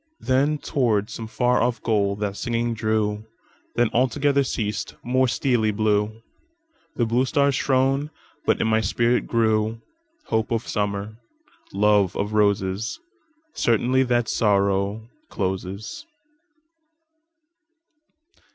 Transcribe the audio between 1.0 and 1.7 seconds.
some far